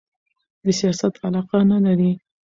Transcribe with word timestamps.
د 0.63 0.65
سیاست 0.79 1.13
علاقه 1.25 1.59
نه 1.71 1.77
لري 1.85 2.11